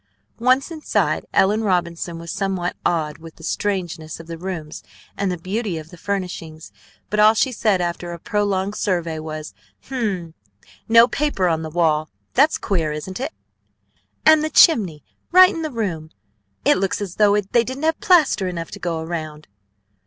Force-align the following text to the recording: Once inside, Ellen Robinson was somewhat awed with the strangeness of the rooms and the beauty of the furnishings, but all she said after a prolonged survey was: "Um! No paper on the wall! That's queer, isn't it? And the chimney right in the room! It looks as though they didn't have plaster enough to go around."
Once 0.39 0.71
inside, 0.71 1.27
Ellen 1.31 1.63
Robinson 1.63 2.17
was 2.17 2.31
somewhat 2.31 2.75
awed 2.83 3.19
with 3.19 3.35
the 3.35 3.43
strangeness 3.43 4.19
of 4.19 4.25
the 4.25 4.35
rooms 4.39 4.81
and 5.15 5.31
the 5.31 5.37
beauty 5.37 5.77
of 5.77 5.91
the 5.91 5.95
furnishings, 5.97 6.71
but 7.11 7.19
all 7.19 7.35
she 7.35 7.51
said 7.51 7.81
after 7.81 8.11
a 8.11 8.17
prolonged 8.17 8.73
survey 8.75 9.19
was: 9.19 9.53
"Um! 9.91 10.33
No 10.89 11.07
paper 11.07 11.47
on 11.47 11.61
the 11.61 11.69
wall! 11.69 12.09
That's 12.33 12.57
queer, 12.57 12.91
isn't 12.91 13.19
it? 13.19 13.31
And 14.25 14.43
the 14.43 14.49
chimney 14.49 15.03
right 15.31 15.53
in 15.53 15.61
the 15.61 15.69
room! 15.69 16.09
It 16.65 16.79
looks 16.79 16.99
as 16.99 17.17
though 17.17 17.39
they 17.39 17.63
didn't 17.63 17.83
have 17.83 17.99
plaster 17.99 18.47
enough 18.47 18.71
to 18.71 18.79
go 18.79 19.01
around." 19.01 19.47